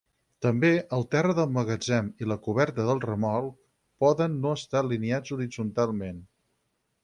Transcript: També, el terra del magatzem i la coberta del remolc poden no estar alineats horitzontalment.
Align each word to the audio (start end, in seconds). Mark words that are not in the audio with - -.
També, 0.43 0.69
el 0.95 1.03
terra 1.15 1.35
del 1.39 1.51
magatzem 1.57 2.09
i 2.25 2.29
la 2.31 2.39
coberta 2.49 2.87
del 2.89 3.03
remolc 3.05 3.53
poden 4.05 4.41
no 4.47 4.57
estar 4.63 4.85
alineats 4.85 5.37
horitzontalment. 5.39 6.29